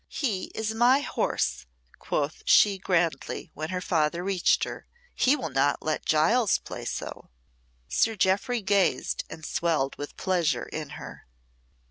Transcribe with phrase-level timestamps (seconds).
[0.09, 1.67] "He is my horse,"
[1.99, 4.87] quoth she grandly when her father reached her.
[5.13, 7.29] "He will not let Giles play so."
[7.87, 11.27] Sir Jeoffry gazed and swelled with pleasure in her.